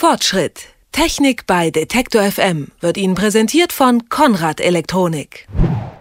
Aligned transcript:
Fortschritt. 0.00 0.68
Technik 0.92 1.46
bei 1.46 1.70
Detektor 1.70 2.22
FM 2.22 2.68
wird 2.80 2.96
Ihnen 2.96 3.14
präsentiert 3.14 3.70
von 3.70 4.08
Konrad 4.08 4.58
Elektronik. 4.58 5.46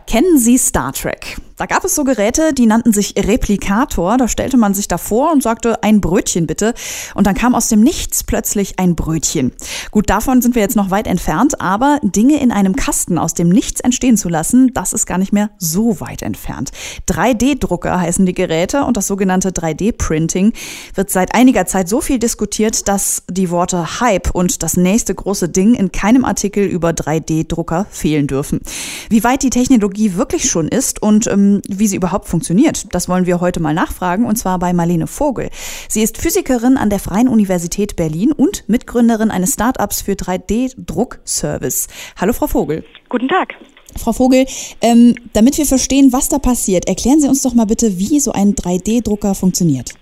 Kennen 0.07 0.37
Sie 0.37 0.57
Star 0.57 0.93
Trek? 0.93 1.35
Da 1.59 1.65
gab 1.65 1.83
es 1.83 1.93
so 1.93 2.05
Geräte, 2.05 2.53
die 2.53 2.67
nannten 2.67 2.93
sich 2.93 3.15
Replikator. 3.17 4.15
Da 4.15 4.29
stellte 4.29 4.55
man 4.55 4.73
sich 4.73 4.87
davor 4.87 5.33
und 5.33 5.43
sagte, 5.43 5.83
ein 5.83 5.99
Brötchen 5.99 6.47
bitte. 6.47 6.73
Und 7.15 7.27
dann 7.27 7.35
kam 7.35 7.53
aus 7.53 7.67
dem 7.67 7.81
Nichts 7.81 8.23
plötzlich 8.23 8.79
ein 8.79 8.95
Brötchen. 8.95 9.51
Gut, 9.91 10.09
davon 10.09 10.41
sind 10.41 10.55
wir 10.55 10.61
jetzt 10.61 10.77
noch 10.77 10.89
weit 10.89 11.05
entfernt, 11.05 11.59
aber 11.59 11.99
Dinge 12.01 12.39
in 12.39 12.53
einem 12.53 12.77
Kasten 12.77 13.17
aus 13.17 13.33
dem 13.33 13.49
Nichts 13.49 13.81
entstehen 13.81 14.15
zu 14.15 14.29
lassen, 14.29 14.71
das 14.73 14.93
ist 14.93 15.05
gar 15.05 15.17
nicht 15.17 15.33
mehr 15.33 15.49
so 15.57 15.99
weit 15.99 16.21
entfernt. 16.21 16.71
3D-Drucker 17.09 17.99
heißen 17.99 18.25
die 18.25 18.33
Geräte 18.33 18.85
und 18.85 18.95
das 18.95 19.07
sogenannte 19.07 19.49
3D-Printing 19.49 20.53
wird 20.95 21.09
seit 21.09 21.35
einiger 21.35 21.65
Zeit 21.65 21.89
so 21.89 21.99
viel 21.99 22.19
diskutiert, 22.19 22.87
dass 22.87 23.23
die 23.29 23.49
Worte 23.49 23.99
Hype 23.99 24.33
und 24.33 24.63
das 24.63 24.77
nächste 24.77 25.13
große 25.13 25.49
Ding 25.49 25.73
in 25.73 25.91
keinem 25.91 26.23
Artikel 26.23 26.63
über 26.63 26.91
3D-Drucker 26.91 27.85
fehlen 27.89 28.27
dürfen. 28.27 28.61
Wie 29.09 29.25
weit 29.25 29.43
die 29.43 29.49
Technologie 29.49 30.15
wirklich 30.15 30.49
schon 30.49 30.69
ist 30.69 31.01
und 31.01 31.27
ähm, 31.27 31.48
wie 31.67 31.87
sie 31.87 31.95
überhaupt 31.95 32.27
funktioniert. 32.27 32.93
Das 32.93 33.09
wollen 33.09 33.25
wir 33.25 33.41
heute 33.41 33.59
mal 33.59 33.73
nachfragen 33.73 34.25
und 34.25 34.37
zwar 34.37 34.59
bei 34.59 34.73
Marlene 34.73 35.07
Vogel. 35.07 35.49
Sie 35.87 36.01
ist 36.01 36.17
Physikerin 36.17 36.77
an 36.77 36.89
der 36.89 36.99
Freien 36.99 37.27
Universität 37.27 37.95
Berlin 37.95 38.31
und 38.31 38.63
Mitgründerin 38.67 39.31
eines 39.31 39.53
Startups 39.53 40.01
für 40.01 40.13
3D-Druckservice. 40.13 41.87
Hallo 42.17 42.33
Frau 42.33 42.47
Vogel. 42.47 42.83
Guten 43.09 43.27
Tag. 43.27 43.55
Frau 43.97 44.13
Vogel, 44.13 44.45
ähm, 44.81 45.15
damit 45.33 45.57
wir 45.57 45.65
verstehen, 45.65 46.13
was 46.13 46.29
da 46.29 46.39
passiert, 46.39 46.87
erklären 46.87 47.19
Sie 47.19 47.27
uns 47.27 47.41
doch 47.41 47.53
mal 47.53 47.65
bitte, 47.65 47.97
wie 47.97 48.19
so 48.19 48.31
ein 48.31 48.53
3D-Drucker 48.53 49.35
funktioniert. 49.35 49.93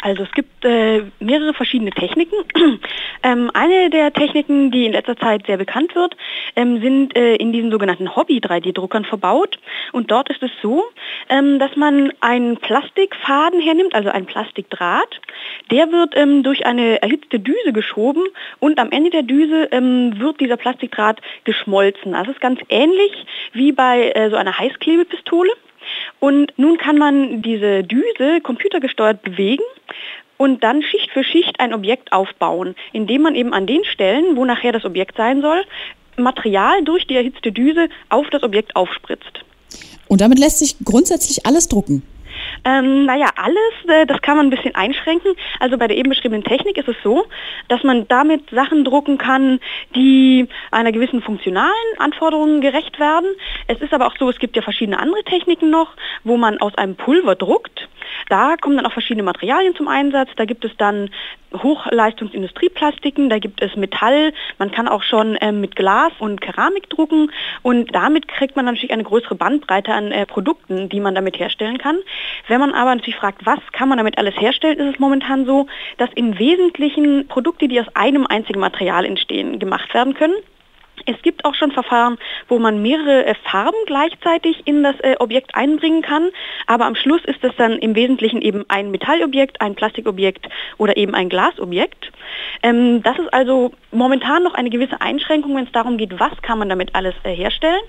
Also 0.00 0.22
es 0.22 0.30
gibt 0.32 0.64
äh, 0.64 1.02
mehrere 1.18 1.54
verschiedene 1.54 1.90
Techniken. 1.90 2.36
ähm, 3.24 3.50
eine 3.52 3.90
der 3.90 4.12
Techniken, 4.12 4.70
die 4.70 4.86
in 4.86 4.92
letzter 4.92 5.16
Zeit 5.16 5.46
sehr 5.46 5.56
bekannt 5.56 5.94
wird, 5.96 6.16
ähm, 6.54 6.80
sind 6.80 7.16
äh, 7.16 7.34
in 7.34 7.52
diesen 7.52 7.70
sogenannten 7.72 8.14
Hobby-3D-Druckern 8.14 9.04
verbaut. 9.04 9.58
Und 9.92 10.10
dort 10.10 10.30
ist 10.30 10.42
es 10.42 10.50
so, 10.62 10.84
ähm, 11.28 11.58
dass 11.58 11.74
man 11.74 12.12
einen 12.20 12.58
Plastikfaden 12.58 13.60
hernimmt, 13.60 13.94
also 13.94 14.08
einen 14.10 14.26
Plastikdraht. 14.26 15.20
Der 15.72 15.90
wird 15.90 16.16
ähm, 16.16 16.44
durch 16.44 16.64
eine 16.64 17.02
erhitzte 17.02 17.40
Düse 17.40 17.72
geschoben 17.72 18.24
und 18.60 18.78
am 18.78 18.92
Ende 18.92 19.10
der 19.10 19.22
Düse 19.22 19.68
ähm, 19.72 20.18
wird 20.20 20.40
dieser 20.40 20.56
Plastikdraht 20.56 21.20
geschmolzen. 21.42 22.12
Das 22.12 22.28
ist 22.28 22.40
ganz 22.40 22.60
ähnlich 22.68 23.26
wie 23.52 23.72
bei 23.72 24.12
äh, 24.12 24.30
so 24.30 24.36
einer 24.36 24.56
Heißklebepistole. 24.56 25.50
Und 26.20 26.52
nun 26.56 26.76
kann 26.76 26.98
man 26.98 27.42
diese 27.42 27.82
Düse 27.82 28.40
computergesteuert 28.42 29.22
bewegen 29.22 29.62
und 30.38 30.64
dann 30.64 30.82
Schicht 30.82 31.10
für 31.10 31.22
Schicht 31.22 31.60
ein 31.60 31.74
Objekt 31.74 32.12
aufbauen, 32.12 32.74
indem 32.92 33.22
man 33.22 33.34
eben 33.34 33.52
an 33.52 33.66
den 33.66 33.84
Stellen, 33.84 34.36
wo 34.36 34.46
nachher 34.46 34.72
das 34.72 34.86
Objekt 34.86 35.18
sein 35.18 35.42
soll, 35.42 35.62
Material 36.16 36.82
durch 36.84 37.06
die 37.06 37.16
erhitzte 37.16 37.52
Düse 37.52 37.88
auf 38.08 38.28
das 38.30 38.42
Objekt 38.42 38.74
aufspritzt. 38.74 39.44
Und 40.08 40.22
damit 40.22 40.38
lässt 40.38 40.58
sich 40.58 40.76
grundsätzlich 40.82 41.44
alles 41.44 41.68
drucken. 41.68 42.02
Ähm, 42.68 43.06
naja, 43.06 43.30
alles, 43.36 43.56
äh, 43.86 44.04
das 44.04 44.20
kann 44.20 44.36
man 44.36 44.46
ein 44.46 44.50
bisschen 44.50 44.74
einschränken. 44.74 45.32
Also 45.58 45.78
bei 45.78 45.88
der 45.88 45.96
eben 45.96 46.10
beschriebenen 46.10 46.44
Technik 46.44 46.76
ist 46.76 46.88
es 46.88 46.96
so, 47.02 47.24
dass 47.68 47.82
man 47.82 48.06
damit 48.08 48.50
Sachen 48.50 48.84
drucken 48.84 49.16
kann, 49.16 49.58
die 49.94 50.46
einer 50.70 50.92
gewissen 50.92 51.22
funktionalen 51.22 51.72
Anforderung 51.98 52.60
gerecht 52.60 53.00
werden. 53.00 53.30
Es 53.68 53.80
ist 53.80 53.94
aber 53.94 54.06
auch 54.06 54.16
so, 54.18 54.28
es 54.28 54.38
gibt 54.38 54.54
ja 54.54 54.60
verschiedene 54.60 54.98
andere 54.98 55.24
Techniken 55.24 55.70
noch, 55.70 55.94
wo 56.24 56.36
man 56.36 56.58
aus 56.58 56.74
einem 56.74 56.96
Pulver 56.96 57.36
druckt. 57.36 57.88
Da 58.28 58.56
kommen 58.56 58.76
dann 58.76 58.86
auch 58.86 58.92
verschiedene 58.92 59.22
Materialien 59.22 59.74
zum 59.74 59.88
Einsatz. 59.88 60.28
Da 60.36 60.44
gibt 60.44 60.64
es 60.64 60.76
dann 60.76 61.08
Hochleistungsindustrieplastiken, 61.54 63.30
da 63.30 63.38
gibt 63.38 63.62
es 63.62 63.74
Metall, 63.76 64.32
man 64.58 64.70
kann 64.70 64.86
auch 64.86 65.02
schon 65.02 65.36
äh, 65.36 65.52
mit 65.52 65.76
Glas 65.76 66.12
und 66.18 66.40
Keramik 66.40 66.90
drucken 66.90 67.30
und 67.62 67.94
damit 67.94 68.28
kriegt 68.28 68.56
man 68.56 68.66
natürlich 68.66 68.92
eine 68.92 69.04
größere 69.04 69.34
Bandbreite 69.34 69.94
an 69.94 70.12
äh, 70.12 70.26
Produkten, 70.26 70.88
die 70.88 71.00
man 71.00 71.14
damit 71.14 71.38
herstellen 71.38 71.78
kann. 71.78 71.98
Wenn 72.48 72.57
man 72.60 72.72
aber 72.72 72.94
natürlich 72.94 73.16
fragt, 73.16 73.44
was 73.46 73.58
kann 73.72 73.88
man 73.88 73.98
damit 73.98 74.18
alles 74.18 74.34
herstellen, 74.40 74.78
ist 74.78 74.94
es 74.94 74.98
momentan 74.98 75.46
so, 75.46 75.66
dass 75.96 76.10
im 76.14 76.38
Wesentlichen 76.38 77.26
Produkte, 77.28 77.68
die 77.68 77.80
aus 77.80 77.86
einem 77.94 78.26
einzigen 78.26 78.60
Material 78.60 79.04
entstehen, 79.04 79.58
gemacht 79.58 79.92
werden 79.94 80.14
können. 80.14 80.34
Es 81.06 81.20
gibt 81.22 81.44
auch 81.44 81.54
schon 81.54 81.72
Verfahren, 81.72 82.18
wo 82.48 82.58
man 82.58 82.82
mehrere 82.82 83.26
äh, 83.26 83.34
Farben 83.50 83.76
gleichzeitig 83.86 84.62
in 84.66 84.82
das 84.82 84.98
äh, 85.00 85.16
Objekt 85.18 85.54
einbringen 85.54 86.02
kann, 86.02 86.30
aber 86.66 86.86
am 86.86 86.94
Schluss 86.94 87.24
ist 87.24 87.42
das 87.42 87.54
dann 87.56 87.78
im 87.78 87.94
Wesentlichen 87.94 88.42
eben 88.42 88.64
ein 88.68 88.90
Metallobjekt, 88.90 89.60
ein 89.60 89.74
Plastikobjekt 89.74 90.48
oder 90.78 90.96
eben 90.96 91.14
ein 91.14 91.28
Glasobjekt. 91.28 92.12
Ähm, 92.62 93.02
das 93.02 93.18
ist 93.18 93.32
also 93.32 93.72
momentan 93.90 94.42
noch 94.42 94.54
eine 94.54 94.70
gewisse 94.70 95.00
Einschränkung, 95.00 95.56
wenn 95.56 95.64
es 95.64 95.72
darum 95.72 95.98
geht, 95.98 96.18
was 96.18 96.32
kann 96.42 96.58
man 96.58 96.68
damit 96.68 96.94
alles 96.94 97.14
äh, 97.24 97.34
herstellen. 97.34 97.80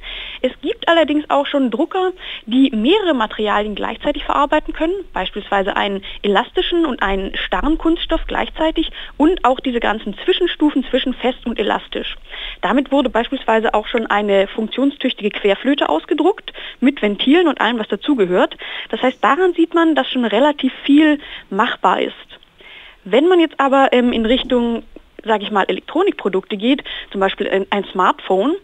Es 0.42 0.52
gibt 0.62 0.88
allerdings 0.88 1.30
auch 1.30 1.46
schon 1.46 1.72
Drucker, 1.72 2.12
die 2.46 2.72
mehrere 2.76 3.14
Materialien 3.14 3.76
gleichzeitig 3.76 4.24
verarbeiten 4.24 4.74
können, 4.74 4.94
beispielsweise 5.14 5.76
einen 5.76 6.04
elastischen 6.22 6.86
und 6.86 7.02
einen 7.02 7.36
starren 7.36 7.78
Kunststoff 7.78 8.22
gleichzeitig 8.28 8.92
und 9.18 9.44
auch 9.46 9.60
diese 9.60 9.80
ganzen 9.80 10.18
Zwischenstufen 10.24 10.84
zwischen 10.90 11.14
fest 11.14 11.46
und 11.46 11.60
elastisch. 11.60 12.18
Damit 12.62 12.92
wurde 12.92 12.99
beispielsweise 13.08 13.74
auch 13.74 13.88
schon 13.88 14.08
eine 14.08 14.48
funktionstüchtige 14.48 15.30
Querflöte 15.30 15.88
ausgedruckt 15.88 16.52
mit 16.82 17.02
Ventilen 17.02 17.48
und 17.48 17.62
allem, 17.62 17.80
was 17.80 17.88
dazugehört. 17.88 18.58
Das 18.90 19.02
heißt, 19.02 19.24
daran 19.24 19.54
sieht 19.54 19.74
man, 19.74 19.96
dass 19.96 20.10
schon 20.10 20.26
relativ 20.26 20.74
viel 20.84 21.20
machbar 21.50 22.02
ist. 22.02 22.14
Wenn 23.06 23.28
man 23.28 23.40
jetzt 23.40 23.60
aber 23.60 23.94
ähm, 23.94 24.12
in 24.12 24.26
Richtung 24.26 24.84
sage 25.24 25.44
ich 25.44 25.52
mal, 25.52 25.66
Elektronikprodukte 25.68 26.58
geht, 26.58 26.84
zum 27.12 27.22
Beispiel 27.22 27.66
ein 27.70 27.84
Smartphone, 27.92 28.56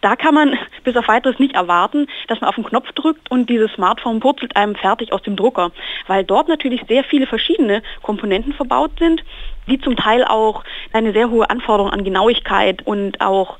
da 0.00 0.14
kann 0.14 0.34
man 0.34 0.56
bis 0.84 0.96
auf 0.96 1.08
weiteres 1.08 1.38
nicht 1.38 1.54
erwarten, 1.54 2.06
dass 2.28 2.40
man 2.40 2.48
auf 2.48 2.54
den 2.54 2.64
Knopf 2.64 2.92
drückt 2.92 3.30
und 3.30 3.50
dieses 3.50 3.72
Smartphone 3.72 4.20
purzelt 4.20 4.56
einem 4.56 4.76
fertig 4.76 5.12
aus 5.12 5.22
dem 5.22 5.36
Drucker, 5.36 5.72
weil 6.06 6.24
dort 6.24 6.48
natürlich 6.48 6.82
sehr 6.88 7.04
viele 7.04 7.26
verschiedene 7.26 7.82
Komponenten 8.02 8.52
verbaut 8.52 8.92
sind, 8.98 9.24
die 9.66 9.80
zum 9.80 9.96
Teil 9.96 10.24
auch 10.24 10.62
eine 10.92 11.12
sehr 11.12 11.30
hohe 11.30 11.50
Anforderung 11.50 11.90
an 11.90 12.04
Genauigkeit 12.04 12.86
und 12.86 13.20
auch 13.20 13.58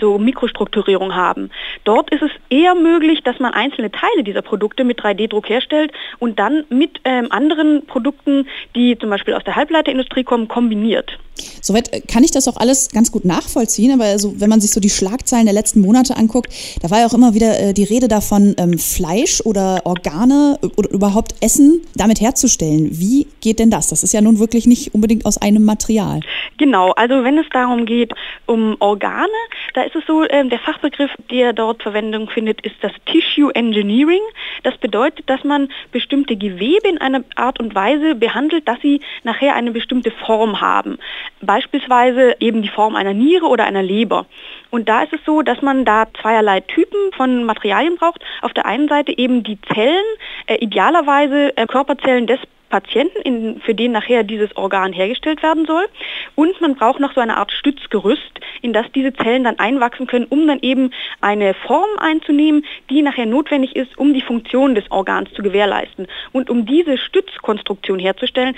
so 0.00 0.18
Mikrostrukturierung 0.18 1.14
haben. 1.14 1.50
Dort 1.84 2.10
ist 2.10 2.22
es 2.22 2.30
eher 2.48 2.74
möglich, 2.74 3.22
dass 3.24 3.38
man 3.38 3.52
einzelne 3.52 3.90
Teile 3.90 4.24
dieser 4.24 4.42
Produkte 4.42 4.84
mit 4.84 5.00
3D-Druck 5.00 5.48
herstellt 5.48 5.92
und 6.18 6.38
dann 6.38 6.64
mit 6.68 7.00
ähm, 7.04 7.28
anderen 7.30 7.86
Produkten, 7.86 8.48
die 8.74 8.98
zum 8.98 9.10
Beispiel 9.10 9.34
aus 9.34 9.44
der 9.44 9.56
Halbleiterindustrie 9.56 10.24
kommen, 10.24 10.48
kombiniert. 10.48 11.18
Soweit 11.62 11.92
äh, 11.92 12.00
kann 12.00 12.24
ich 12.24 12.30
das 12.30 12.48
auch 12.48 12.56
alles 12.56 12.90
ganz 12.90 13.12
gut 13.12 13.24
nachvollziehen, 13.24 13.92
aber 13.92 14.04
also, 14.04 14.40
wenn 14.40 14.50
man 14.50 14.60
sich 14.60 14.72
so 14.72 14.80
die 14.80 14.90
Schlagzeilen 14.90 15.46
der 15.46 15.54
letzten 15.54 15.80
Monate 15.80 16.16
anguckt, 16.16 16.52
da 16.82 16.90
war 16.90 17.00
ja 17.00 17.06
auch 17.06 17.14
immer 17.14 17.34
wieder 17.34 17.58
äh, 17.60 17.74
die 17.74 17.84
Rede 17.84 18.08
davon, 18.08 18.54
ähm, 18.58 18.78
Fleisch 18.78 19.40
oder 19.44 19.82
Organe 19.84 20.58
oder 20.76 20.90
überhaupt 20.90 21.34
Essen 21.40 21.80
damit 21.94 22.20
herzustellen. 22.20 22.88
Wie 22.92 23.26
geht 23.40 23.58
denn 23.58 23.70
das? 23.70 23.88
Das 23.88 24.02
ist 24.02 24.12
ja 24.12 24.20
nun 24.20 24.38
wirklich 24.38 24.66
nicht 24.66 24.94
unbedingt 24.94 25.26
aus 25.26 25.38
einem 25.38 25.64
Material. 25.64 26.20
Genau, 26.58 26.92
also 26.92 27.24
wenn 27.24 27.38
es 27.38 27.46
darum 27.52 27.86
geht, 27.86 28.12
um 28.46 28.76
Organe, 28.80 29.28
da 29.74 29.82
ist 29.82 29.96
es 29.96 30.04
so, 30.06 30.24
äh, 30.24 30.46
der 30.48 30.58
Fachbegriff, 30.58 31.10
der 31.30 31.52
dort 31.52 31.82
Verwendung 31.82 32.28
findet, 32.28 32.60
ist 32.62 32.76
das 32.80 32.92
Tissue 33.06 33.54
Engineering. 33.54 34.22
Das 34.62 34.76
bedeutet, 34.78 35.28
dass 35.28 35.44
man 35.44 35.68
bestimmte 35.92 36.36
Gewebe 36.36 36.88
in 36.88 36.98
einer 36.98 37.22
Art 37.36 37.60
und 37.60 37.74
Weise 37.74 38.14
behandelt, 38.14 38.66
dass 38.68 38.80
sie 38.80 39.00
nachher 39.22 39.54
eine 39.54 39.70
bestimmte 39.70 40.10
Form 40.10 40.60
haben. 40.60 40.98
Beispielsweise 41.40 42.36
eben 42.40 42.62
die 42.62 42.68
Form 42.68 42.96
einer 42.96 43.14
Niere 43.14 43.46
oder 43.46 43.64
einer 43.64 43.82
Leber. 43.82 44.26
Und 44.70 44.88
da 44.88 45.02
ist 45.02 45.12
es 45.12 45.20
so, 45.24 45.42
dass 45.42 45.62
man 45.62 45.84
da 45.84 46.06
zweierlei 46.20 46.60
Typen 46.60 47.12
von 47.16 47.44
Materialien 47.44 47.96
braucht. 47.96 48.24
Auf 48.42 48.52
der 48.52 48.66
einen 48.66 48.88
Seite 48.88 49.16
eben 49.16 49.42
die 49.42 49.60
Zellen, 49.60 50.04
äh, 50.46 50.56
idealerweise 50.56 51.56
äh, 51.56 51.66
Körperzellen 51.66 52.26
des 52.26 52.40
Patienten, 52.70 53.20
in, 53.22 53.60
für 53.60 53.74
den 53.74 53.92
nachher 53.92 54.22
dieses 54.22 54.56
Organ 54.56 54.92
hergestellt 54.92 55.42
werden 55.42 55.66
soll. 55.66 55.84
Und 56.34 56.58
man 56.60 56.76
braucht 56.76 57.00
noch 57.00 57.12
so 57.12 57.20
eine 57.20 57.36
Art 57.36 57.52
Stützgerüst, 57.52 58.40
in 58.62 58.72
das 58.72 58.86
diese 58.92 59.12
Zellen 59.12 59.44
dann 59.44 59.58
einwachsen 59.58 60.06
können, 60.06 60.26
um 60.26 60.46
dann 60.46 60.60
eben 60.62 60.92
eine 61.20 61.52
Form 61.52 61.90
einzunehmen, 61.98 62.64
die 62.88 63.02
nachher 63.02 63.26
notwendig 63.26 63.76
ist, 63.76 63.98
um 63.98 64.14
die 64.14 64.22
Funktion 64.22 64.74
des 64.74 64.90
Organs 64.90 65.30
zu 65.34 65.42
gewährleisten. 65.42 66.06
Und 66.32 66.48
um 66.48 66.64
diese 66.64 66.96
Stützkonstruktion 66.96 67.98
herzustellen, 67.98 68.56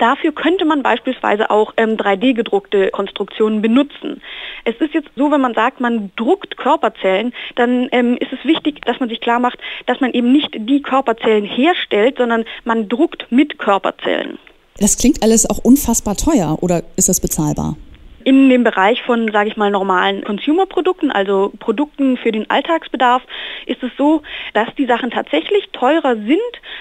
Dafür 0.00 0.32
könnte 0.32 0.64
man 0.64 0.82
beispielsweise 0.82 1.50
auch 1.50 1.74
ähm, 1.76 1.96
3D-gedruckte 1.96 2.90
Konstruktionen 2.90 3.60
benutzen. 3.60 4.22
Es 4.64 4.74
ist 4.80 4.94
jetzt 4.94 5.10
so, 5.14 5.30
wenn 5.30 5.42
man 5.42 5.52
sagt, 5.52 5.80
man 5.80 6.10
druckt 6.16 6.56
Körperzellen, 6.56 7.34
dann 7.56 7.88
ähm, 7.92 8.16
ist 8.18 8.32
es 8.32 8.42
wichtig, 8.44 8.80
dass 8.86 8.98
man 8.98 9.10
sich 9.10 9.20
klar 9.20 9.40
macht, 9.40 9.58
dass 9.86 10.00
man 10.00 10.12
eben 10.12 10.32
nicht 10.32 10.48
die 10.54 10.80
Körperzellen 10.80 11.44
herstellt, 11.44 12.16
sondern 12.16 12.46
man 12.64 12.88
druckt 12.88 13.30
mit 13.30 13.58
Körperzellen. 13.58 14.38
Das 14.78 14.96
klingt 14.96 15.22
alles 15.22 15.48
auch 15.48 15.58
unfassbar 15.58 16.16
teuer 16.16 16.56
oder 16.62 16.82
ist 16.96 17.10
das 17.10 17.20
bezahlbar? 17.20 17.76
In 18.24 18.50
dem 18.50 18.64
Bereich 18.64 19.02
von, 19.02 19.30
sage 19.32 19.48
ich 19.48 19.56
mal, 19.56 19.70
normalen 19.70 20.22
Consumer-Produkten, 20.24 21.10
also 21.10 21.52
Produkten 21.58 22.18
für 22.18 22.32
den 22.32 22.50
Alltagsbedarf, 22.50 23.22
ist 23.66 23.82
es 23.82 23.90
so, 23.96 24.22
dass 24.52 24.68
die 24.76 24.86
Sachen 24.86 25.10
tatsächlich 25.10 25.70
teurer 25.72 26.16
sind, 26.16 26.38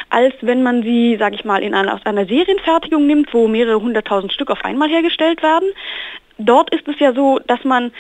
als 0.10 0.34
wenn 0.42 0.64
man 0.64 0.84
sie, 0.84 1.16
sage 1.18 1.36
ich 1.36 1.46
mal, 1.46 1.64
in 1.64 1.74
einer, 1.74 1.94
aus 1.94 2.06
einer 2.06 2.26
Serienfertigung 2.26 3.08
nimmt, 3.08 3.34
wo 3.34 3.48
mehrere 3.48 3.82
hunderttausend 3.82 4.34
Stück 4.34 4.52
auf 4.52 4.66
einmal 4.66 4.90
hergestellt 4.90 5.42
werden. 5.42 5.70
Dort 6.38 6.74
ist 6.74 6.88
es 6.88 7.00
ja 7.00 7.14
so, 7.14 7.40
dass 7.48 7.64
man 7.64 7.92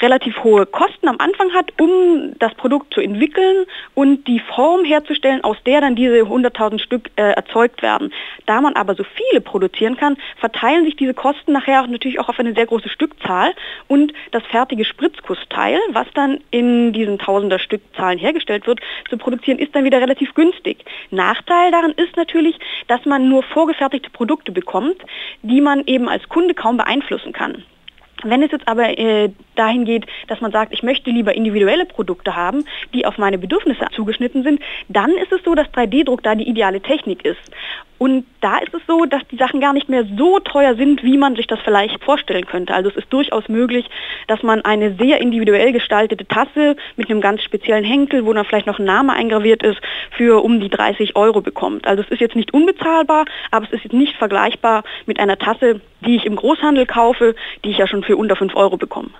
relativ 0.00 0.42
hohe 0.44 0.66
Kosten 0.66 1.08
am 1.08 1.16
Anfang 1.18 1.52
hat, 1.54 1.72
um 1.80 2.34
das 2.38 2.54
Produkt 2.54 2.94
zu 2.94 3.00
entwickeln 3.00 3.66
und 3.94 4.26
die 4.26 4.40
Form 4.40 4.84
herzustellen, 4.84 5.42
aus 5.42 5.56
der 5.66 5.80
dann 5.80 5.96
diese 5.96 6.22
100.000 6.22 6.78
Stück 6.78 7.10
äh, 7.16 7.32
erzeugt 7.32 7.82
werden. 7.82 8.12
Da 8.46 8.60
man 8.60 8.74
aber 8.74 8.94
so 8.94 9.04
viele 9.04 9.40
produzieren 9.40 9.96
kann, 9.96 10.16
verteilen 10.38 10.84
sich 10.84 10.96
diese 10.96 11.14
Kosten 11.14 11.52
nachher 11.52 11.86
natürlich 11.86 12.20
auch 12.20 12.28
auf 12.28 12.38
eine 12.38 12.54
sehr 12.54 12.66
große 12.66 12.88
Stückzahl 12.88 13.52
und 13.88 14.12
das 14.30 14.44
fertige 14.44 14.84
Spritzkussteil, 14.84 15.78
was 15.90 16.06
dann 16.14 16.38
in 16.50 16.92
diesen 16.92 17.18
tausender 17.18 17.58
Stückzahlen 17.58 18.18
hergestellt 18.18 18.66
wird, 18.66 18.80
zu 19.08 19.18
produzieren, 19.18 19.58
ist 19.58 19.74
dann 19.74 19.84
wieder 19.84 20.00
relativ 20.00 20.34
günstig. 20.34 20.84
Nachteil 21.10 21.70
daran 21.70 21.92
ist 21.92 22.16
natürlich, 22.16 22.58
dass 22.86 23.04
man 23.04 23.28
nur 23.28 23.42
vorgefertigte 23.42 24.10
Produkte 24.10 24.52
bekommt, 24.52 24.96
die 25.42 25.60
man 25.60 25.84
eben 25.86 26.08
als 26.08 26.28
Kunde 26.28 26.54
kaum 26.54 26.76
beeinflussen 26.76 27.32
kann. 27.32 27.64
Wenn 28.24 28.42
es 28.42 28.50
jetzt 28.50 28.66
aber 28.66 28.98
äh, 28.98 29.30
dahin 29.54 29.84
geht, 29.84 30.06
dass 30.26 30.40
man 30.40 30.50
sagt, 30.52 30.72
ich 30.72 30.82
möchte 30.82 31.10
lieber 31.10 31.34
individuelle 31.34 31.86
Produkte 31.86 32.34
haben, 32.34 32.64
die 32.92 33.06
auf 33.06 33.18
meine 33.18 33.38
Bedürfnisse 33.38 33.86
zugeschnitten 33.94 34.42
sind, 34.42 34.60
dann 34.88 35.10
ist 35.12 35.32
es 35.32 35.42
so, 35.44 35.54
dass 35.54 35.68
3D-Druck 35.68 36.22
da 36.22 36.34
die 36.34 36.48
ideale 36.48 36.80
Technik 36.80 37.24
ist. 37.24 37.40
Und 37.98 38.26
da 38.40 38.58
ist 38.58 38.72
es 38.72 38.80
so, 38.86 39.04
dass 39.04 39.26
die 39.28 39.36
Sachen 39.36 39.60
gar 39.60 39.72
nicht 39.72 39.88
mehr 39.88 40.04
so 40.16 40.38
teuer 40.38 40.76
sind, 40.76 41.02
wie 41.02 41.18
man 41.18 41.34
sich 41.34 41.46
das 41.48 41.58
vielleicht 41.60 42.02
vorstellen 42.02 42.46
könnte. 42.46 42.72
Also 42.72 42.90
es 42.90 42.96
ist 42.96 43.12
durchaus 43.12 43.48
möglich, 43.48 43.86
dass 44.28 44.42
man 44.42 44.64
eine 44.64 44.94
sehr 44.94 45.20
individuell 45.20 45.72
gestaltete 45.72 46.26
Tasse 46.26 46.76
mit 46.96 47.10
einem 47.10 47.20
ganz 47.20 47.42
speziellen 47.42 47.84
Henkel, 47.84 48.24
wo 48.24 48.32
dann 48.32 48.44
vielleicht 48.44 48.66
noch 48.66 48.78
ein 48.78 48.84
Name 48.84 49.12
eingraviert 49.12 49.62
ist, 49.62 49.80
für 50.16 50.44
um 50.44 50.60
die 50.60 50.68
30 50.68 51.16
Euro 51.16 51.40
bekommt. 51.40 51.86
Also 51.86 52.02
es 52.02 52.10
ist 52.10 52.20
jetzt 52.20 52.36
nicht 52.36 52.54
unbezahlbar, 52.54 53.24
aber 53.50 53.66
es 53.66 53.72
ist 53.72 53.84
jetzt 53.84 53.92
nicht 53.92 54.16
vergleichbar 54.16 54.84
mit 55.06 55.18
einer 55.18 55.38
Tasse, 55.38 55.80
die 56.06 56.16
ich 56.16 56.24
im 56.24 56.36
Großhandel 56.36 56.86
kaufe, 56.86 57.34
die 57.64 57.70
ich 57.70 57.78
ja 57.78 57.88
schon 57.88 58.04
für 58.04 58.16
unter 58.16 58.36
5 58.36 58.54
Euro 58.54 58.76
bekomme. 58.76 59.10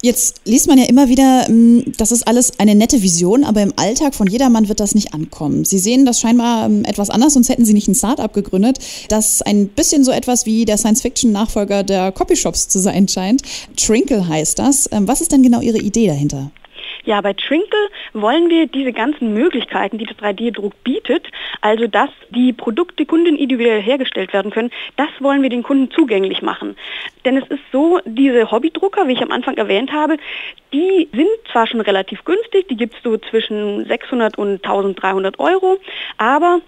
Jetzt 0.00 0.42
liest 0.44 0.68
man 0.68 0.78
ja 0.78 0.84
immer 0.84 1.08
wieder, 1.08 1.46
hm, 1.46 1.92
das 1.96 2.12
ist 2.12 2.28
alles 2.28 2.60
eine 2.60 2.76
nette 2.76 3.02
Vision, 3.02 3.42
aber 3.42 3.62
im 3.62 3.72
Alltag 3.74 4.14
von 4.14 4.28
jedermann 4.28 4.68
wird 4.68 4.78
das 4.78 4.94
nicht 4.94 5.12
ankommen. 5.12 5.64
Sie 5.64 5.78
sehen 5.78 6.06
das 6.06 6.20
scheinbar 6.20 6.66
hm, 6.66 6.84
etwas 6.84 7.10
anders, 7.10 7.34
sonst 7.34 7.48
hätten 7.48 7.64
Sie 7.64 7.74
nicht 7.74 7.88
ein 7.88 7.96
Start-up 7.96 8.32
gegründet, 8.32 8.78
das 9.08 9.42
ein 9.42 9.66
bisschen 9.68 10.04
so 10.04 10.12
etwas 10.12 10.46
wie 10.46 10.64
der 10.64 10.76
Science-Fiction-Nachfolger 10.76 11.82
der 11.82 12.12
Copyshops 12.12 12.68
zu 12.68 12.78
sein 12.78 13.08
scheint. 13.08 13.42
Trinkle 13.76 14.28
heißt 14.28 14.58
das. 14.60 14.88
Ähm, 14.92 15.08
was 15.08 15.20
ist 15.20 15.32
denn 15.32 15.42
genau 15.42 15.60
Ihre 15.60 15.78
Idee 15.78 16.06
dahinter? 16.06 16.52
Ja, 17.08 17.22
bei 17.22 17.32
Trinkle 17.32 17.88
wollen 18.12 18.50
wir 18.50 18.66
diese 18.66 18.92
ganzen 18.92 19.32
Möglichkeiten, 19.32 19.96
die 19.96 20.04
das 20.04 20.18
3D-Druck 20.18 20.74
bietet, 20.84 21.26
also 21.62 21.86
dass 21.86 22.10
die 22.28 22.52
Produkte 22.52 23.06
kundenindividuell 23.06 23.80
hergestellt 23.80 24.34
werden 24.34 24.50
können, 24.50 24.70
das 24.96 25.08
wollen 25.20 25.40
wir 25.40 25.48
den 25.48 25.62
Kunden 25.62 25.90
zugänglich 25.90 26.42
machen. 26.42 26.76
Denn 27.24 27.38
es 27.38 27.48
ist 27.48 27.62
so, 27.72 27.98
diese 28.04 28.50
Hobbydrucker, 28.50 29.08
wie 29.08 29.14
ich 29.14 29.22
am 29.22 29.32
Anfang 29.32 29.56
erwähnt 29.56 29.90
habe, 29.90 30.18
die 30.74 31.08
sind 31.14 31.30
zwar 31.50 31.66
schon 31.66 31.80
relativ 31.80 32.26
günstig, 32.26 32.68
die 32.68 32.76
gibt 32.76 32.94
es 32.94 33.02
so 33.02 33.16
zwischen 33.16 33.86
600 33.86 34.36
und 34.36 34.62
1300 34.62 35.38
Euro, 35.38 35.78
aber 36.18 36.60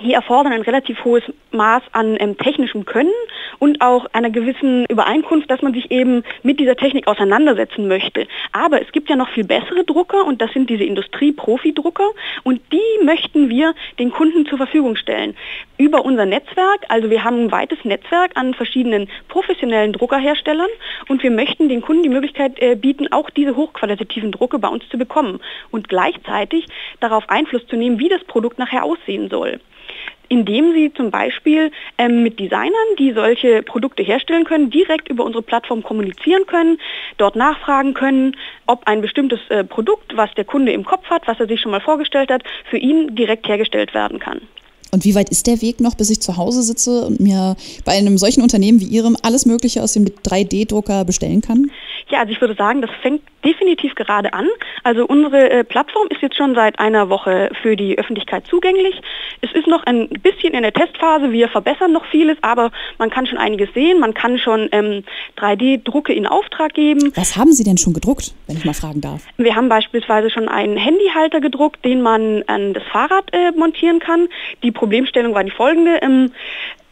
die 0.00 0.12
erfordern 0.12 0.52
ein 0.52 0.62
relativ 0.62 1.04
hohes 1.04 1.22
Maß 1.50 1.82
an 1.92 2.16
ähm, 2.20 2.36
technischem 2.36 2.84
Können 2.84 3.12
und 3.58 3.80
auch 3.80 4.06
einer 4.12 4.30
gewissen 4.30 4.84
Übereinkunft, 4.86 5.50
dass 5.50 5.62
man 5.62 5.72
sich 5.72 5.90
eben 5.90 6.22
mit 6.42 6.60
dieser 6.60 6.76
Technik 6.76 7.06
auseinandersetzen 7.08 7.88
möchte. 7.88 8.26
Aber 8.52 8.82
es 8.82 8.92
gibt 8.92 9.08
ja 9.08 9.16
noch 9.16 9.30
viel 9.30 9.44
bessere 9.44 9.84
Drucker 9.84 10.24
und 10.24 10.40
das 10.40 10.52
sind 10.52 10.70
diese 10.70 10.84
Industrie-Profi-Drucker 10.84 12.10
und 12.44 12.60
die 12.72 13.04
möchten 13.04 13.48
wir 13.48 13.74
den 13.98 14.10
Kunden 14.10 14.46
zur 14.46 14.58
Verfügung 14.58 14.96
stellen. 14.96 15.36
Über 15.78 16.04
unser 16.04 16.26
Netzwerk, 16.26 16.86
also 16.88 17.10
wir 17.10 17.24
haben 17.24 17.44
ein 17.44 17.52
weites 17.52 17.84
Netzwerk 17.84 18.32
an 18.34 18.54
verschiedenen 18.54 19.08
professionellen 19.28 19.92
Druckerherstellern 19.92 20.68
und 21.08 21.22
wir 21.22 21.30
möchten 21.30 21.68
den 21.68 21.82
Kunden 21.82 22.02
die 22.02 22.08
Möglichkeit 22.08 22.60
äh, 22.60 22.76
bieten, 22.76 23.12
auch 23.12 23.30
diese 23.30 23.56
hochqualitativen 23.56 24.32
Drucke 24.32 24.58
bei 24.58 24.68
uns 24.68 24.88
zu 24.88 24.98
bekommen 24.98 25.40
und 25.70 25.88
gleichzeitig 25.88 26.66
darauf 27.00 27.28
Einfluss 27.28 27.66
zu 27.66 27.76
nehmen, 27.76 27.98
wie 27.98 28.08
das 28.08 28.24
Produkt 28.24 28.58
nachher 28.58 28.84
aussehen 28.84 29.28
soll 29.28 29.60
indem 30.28 30.72
sie 30.72 30.92
zum 30.94 31.10
Beispiel 31.10 31.70
ähm, 31.98 32.22
mit 32.22 32.38
Designern, 32.38 32.72
die 32.98 33.12
solche 33.12 33.62
Produkte 33.62 34.02
herstellen 34.02 34.44
können, 34.44 34.70
direkt 34.70 35.08
über 35.08 35.24
unsere 35.24 35.42
Plattform 35.42 35.82
kommunizieren 35.82 36.46
können, 36.46 36.78
dort 37.16 37.36
nachfragen 37.36 37.94
können, 37.94 38.36
ob 38.66 38.86
ein 38.86 39.00
bestimmtes 39.00 39.40
äh, 39.48 39.64
Produkt, 39.64 40.16
was 40.16 40.32
der 40.34 40.44
Kunde 40.44 40.72
im 40.72 40.84
Kopf 40.84 41.04
hat, 41.10 41.26
was 41.26 41.40
er 41.40 41.46
sich 41.46 41.60
schon 41.60 41.70
mal 41.70 41.80
vorgestellt 41.80 42.30
hat, 42.30 42.42
für 42.70 42.78
ihn 42.78 43.14
direkt 43.14 43.48
hergestellt 43.48 43.94
werden 43.94 44.18
kann. 44.18 44.40
Und 44.92 45.04
wie 45.04 45.14
weit 45.14 45.30
ist 45.30 45.46
der 45.46 45.60
Weg 45.62 45.80
noch, 45.80 45.94
bis 45.94 46.10
ich 46.10 46.20
zu 46.20 46.36
Hause 46.36 46.62
sitze 46.62 47.04
und 47.06 47.20
mir 47.20 47.56
bei 47.84 47.92
einem 47.92 48.18
solchen 48.18 48.42
Unternehmen 48.42 48.80
wie 48.80 48.86
Ihrem 48.86 49.16
alles 49.22 49.44
Mögliche 49.44 49.82
aus 49.82 49.92
dem 49.92 50.06
3D-Drucker 50.06 51.04
bestellen 51.04 51.42
kann? 51.42 51.70
Ja, 52.08 52.20
also 52.20 52.32
ich 52.32 52.40
würde 52.40 52.54
sagen, 52.54 52.82
das 52.82 52.90
fängt 53.02 53.22
definitiv 53.44 53.96
gerade 53.96 54.32
an. 54.32 54.46
Also 54.84 55.06
unsere 55.06 55.50
äh, 55.50 55.64
Plattform 55.64 56.06
ist 56.10 56.22
jetzt 56.22 56.36
schon 56.36 56.54
seit 56.54 56.78
einer 56.78 57.08
Woche 57.08 57.50
für 57.62 57.74
die 57.74 57.98
Öffentlichkeit 57.98 58.46
zugänglich. 58.46 59.00
Es 59.40 59.52
ist 59.52 59.66
noch 59.66 59.82
ein 59.84 60.08
bisschen 60.08 60.54
in 60.54 60.62
der 60.62 60.72
Testphase. 60.72 61.32
Wir 61.32 61.48
verbessern 61.48 61.92
noch 61.92 62.04
vieles, 62.06 62.36
aber 62.42 62.70
man 62.98 63.10
kann 63.10 63.26
schon 63.26 63.38
einiges 63.38 63.72
sehen. 63.74 63.98
Man 63.98 64.14
kann 64.14 64.38
schon 64.38 64.68
ähm, 64.70 65.02
3D-Drucke 65.36 66.12
in 66.12 66.28
Auftrag 66.28 66.74
geben. 66.74 67.12
Was 67.16 67.36
haben 67.36 67.52
Sie 67.52 67.64
denn 67.64 67.76
schon 67.76 67.92
gedruckt, 67.92 68.34
wenn 68.46 68.56
ich 68.56 68.64
mal 68.64 68.74
fragen 68.74 69.00
darf? 69.00 69.22
Wir 69.36 69.56
haben 69.56 69.68
beispielsweise 69.68 70.30
schon 70.30 70.48
einen 70.48 70.76
Handyhalter 70.76 71.40
gedruckt, 71.40 71.84
den 71.84 72.02
man 72.02 72.44
an 72.46 72.72
das 72.72 72.84
Fahrrad 72.84 73.32
äh, 73.32 73.50
montieren 73.52 73.98
kann. 73.98 74.28
Die 74.62 74.70
Problemstellung 74.70 75.34
war 75.34 75.42
die 75.42 75.50
folgende. 75.50 75.98
Ähm, 76.02 76.30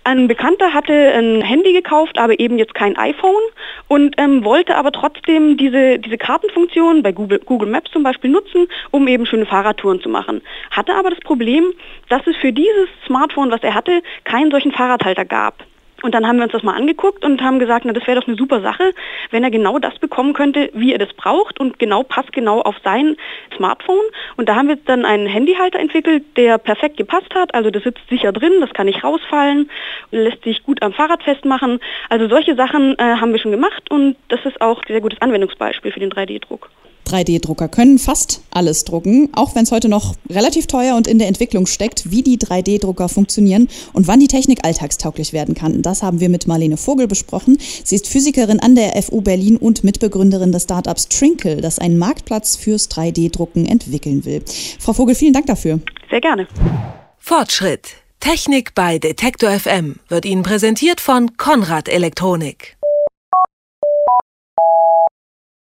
ein 0.05 0.29
Bekannter 0.29 0.73
hatte 0.73 0.93
ein 0.93 1.41
Handy 1.41 1.73
gekauft, 1.73 2.19
aber 2.19 2.39
eben 2.39 2.59
jetzt 2.59 2.75
kein 2.75 2.97
iPhone 2.97 3.43
und 3.89 4.15
ähm, 4.19 4.45
wollte 4.45 4.77
aber 4.77 4.93
trotzdem 4.93 5.57
diese, 5.57 5.99
diese 5.99 6.19
Kartenfunktion 6.19 7.03
bei 7.03 7.13
Google, 7.13 7.41
Google 7.41 7.69
Maps 7.69 7.91
zum 7.91 8.03
Beispiel 8.03 8.31
nutzen, 8.31 8.69
um 8.91 9.09
eben 9.09 9.27
schöne 9.27 9.47
Fahrradtouren 9.47 10.01
zu 10.01 10.09
machen. 10.09 10.43
Hatte 10.71 10.95
aber 10.95 11.11
das 11.11 11.21
Problem, 11.21 11.73
dass 12.11 12.27
es 12.27 12.37
für 12.37 12.53
dieses 12.53 12.89
Smartphone, 13.07 13.51
was 13.51 13.63
er 13.63 13.75
hatte, 13.75 14.03
keinen 14.25 14.51
solchen 14.51 14.73
Fahrradhalter 14.73 15.25
gab. 15.25 15.65
Und 16.05 16.15
dann 16.15 16.27
haben 16.27 16.37
wir 16.37 16.45
uns 16.45 16.53
das 16.53 16.63
mal 16.63 16.75
angeguckt 16.75 17.25
und 17.25 17.41
haben 17.41 17.59
gesagt, 17.59 17.87
na 17.87 17.95
das 17.95 18.07
wäre 18.07 18.21
doch 18.21 18.29
eine 18.29 18.37
super 18.37 18.61
Sache, 18.61 18.93
wenn 19.31 19.43
er 19.43 19.51
genau 19.51 19.79
das 19.79 19.99
bekommen 19.99 20.35
könnte, 20.35 20.69
wie 20.75 20.93
er 20.93 20.99
das 20.99 21.15
braucht 21.15 21.59
und 21.59 21.79
genau 21.79 22.03
passt 22.03 22.31
genau 22.35 22.61
auf 22.61 22.77
sein 22.85 23.17
Smartphone. 23.57 24.05
Und 24.37 24.51
da 24.51 24.55
haben 24.55 24.69
wir 24.69 24.77
dann 24.77 25.07
einen 25.07 25.27
Handyhalter 25.27 25.81
entwickelt, 25.81 26.23
der 26.37 26.59
perfekt 26.59 26.99
gepasst 26.99 27.35
hat. 27.35 27.55
Also 27.55 27.71
das 27.71 27.85
sitzt 27.85 28.07
sicher 28.11 28.33
drin, 28.33 28.53
das 28.61 28.75
kann 28.75 28.85
nicht 28.85 29.03
rausfallen, 29.03 29.71
lässt 30.11 30.45
sich 30.45 30.63
gut 30.63 30.83
am 30.83 30.93
Fahrrad 30.93 31.23
festmachen. 31.23 31.81
Also 32.11 32.29
solche 32.29 32.55
Sachen 32.55 32.99
äh, 32.99 33.17
haben 33.17 33.33
wir 33.33 33.39
schon 33.39 33.53
gemacht 33.53 33.91
und 33.91 34.17
das 34.29 34.45
ist 34.45 34.61
auch 34.61 34.83
ein 34.83 34.89
sehr 34.89 35.01
gutes 35.01 35.23
Anwendungsbeispiel 35.23 35.91
für 35.91 36.01
den 36.01 36.11
3D-Druck. 36.11 36.69
3D-Drucker 37.07 37.69
können 37.69 37.99
fast 37.99 38.41
alles 38.51 38.85
drucken, 38.85 39.29
auch 39.33 39.55
wenn 39.55 39.65
es 39.65 39.73
heute 39.73 39.89
noch 39.89 40.15
relativ 40.31 40.67
teuer 40.67 40.97
und 40.97 41.07
in 41.07 41.19
der 41.19 41.29
Entwicklung 41.29 41.67
steckt, 41.67 42.11
wie 42.11 42.23
die 42.23 42.39
3D-Drucker 42.39 43.09
funktionieren 43.09 43.69
und 43.93 44.07
wann 44.07 44.21
die 44.21 44.29
Technik 44.29 44.65
alltagstauglich 44.65 45.33
werden 45.33 45.55
kann. 45.55 45.83
Das 45.83 46.03
haben 46.03 46.21
wir 46.21 46.29
mit 46.29 46.47
Marlene 46.47 46.77
Vogel 46.77 47.07
besprochen. 47.07 47.59
Sie 47.85 47.95
ist 47.95 48.09
Physikerin 48.09 48.61
an 48.61 48.75
der 48.75 49.01
FU 49.03 49.21
Berlin 49.21 49.57
und 49.57 49.85
Mitbegründerin 49.85 50.53
des 50.53 50.65
Startups 50.65 51.09
Trinkle, 51.09 51.61
das 51.61 51.79
einen 51.79 51.99
Marktplatz 51.99 52.57
fürs 52.57 52.91
3D-Drucken 52.91 53.67
entwickeln 53.67 54.25
will. 54.25 54.43
Frau 54.79 54.93
Vogel, 54.93 55.15
vielen 55.15 55.33
Dank 55.33 55.47
dafür. 55.47 55.81
Sehr 56.11 56.21
gerne. 56.21 56.47
Fortschritt. 57.19 57.97
Technik 58.21 58.75
bei 58.75 58.99
Detektor 58.99 59.51
FM 59.51 59.97
wird 60.09 60.25
Ihnen 60.25 60.43
präsentiert 60.43 61.01
von 61.01 61.37
Konrad 61.37 61.89
Elektronik. 61.89 62.77